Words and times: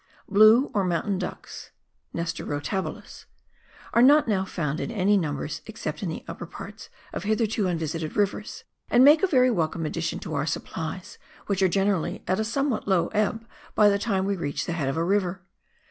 Blue, 0.27 0.71
or 0.73 0.83
mountain 0.83 1.19
ducks 1.19 1.69
(Nestor 2.11 2.43
rotahiUs), 2.43 3.25
are 3.93 4.01
not 4.01 4.27
now 4.27 4.43
found 4.43 4.79
in 4.79 4.89
any 4.89 5.15
numbers 5.15 5.61
except 5.67 6.01
in 6.01 6.09
the 6.09 6.25
upper 6.27 6.47
parts 6.47 6.89
of 7.13 7.21
hitherto 7.23 7.67
unvisited 7.67 8.17
rivers, 8.17 8.63
and 8.89 9.03
make 9.05 9.21
a 9.21 9.27
very 9.27 9.51
welcome 9.51 9.85
addition 9.85 10.17
to 10.21 10.33
our 10.33 10.47
supplies, 10.47 11.19
which 11.45 11.61
are 11.61 11.69
generally 11.69 12.23
at 12.27 12.39
a 12.39 12.43
somewhat 12.43 12.87
low 12.87 13.09
ebb 13.09 13.45
by 13.75 13.89
the 13.89 13.99
time 13.99 14.25
we 14.25 14.35
reach 14.35 14.65
the 14.65 14.73
head 14.73 14.89
of 14.89 14.97
a 14.97 15.03
river. 15.03 15.43